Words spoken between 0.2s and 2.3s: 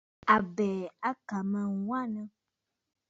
Àbɛ̀ɛ̀ à kà mə aa wanə.